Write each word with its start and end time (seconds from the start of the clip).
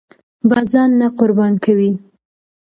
به 0.47 0.59
ځان 0.71 0.89
نه 0.99 1.07
قرباني 1.19 1.57
کوئ! 1.63 1.91